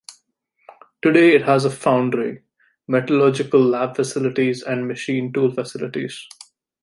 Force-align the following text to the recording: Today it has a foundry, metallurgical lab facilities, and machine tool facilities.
Today 1.03 1.35
it 1.35 1.43
has 1.43 1.63
a 1.63 1.69
foundry, 1.69 2.41
metallurgical 2.87 3.61
lab 3.63 3.95
facilities, 3.95 4.63
and 4.63 4.87
machine 4.87 5.31
tool 5.31 5.53
facilities. 5.53 6.25